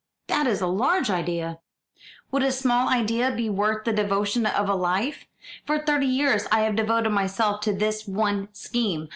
"That 0.25 0.47
is 0.47 0.61
a 0.61 0.65
large 0.65 1.11
idea!" 1.11 1.59
"Would 2.31 2.41
a 2.41 2.51
small 2.51 2.89
idea 2.89 3.29
be 3.29 3.51
worth 3.51 3.83
the 3.85 3.93
devotion 3.93 4.47
of 4.47 4.67
a 4.67 4.73
life? 4.73 5.27
For 5.67 5.77
thirty 5.77 6.07
years 6.07 6.47
I 6.51 6.61
have 6.61 6.75
devoted 6.75 7.11
myself 7.11 7.61
to 7.65 7.71
this 7.71 8.07
one 8.07 8.49
scheme. 8.51 9.09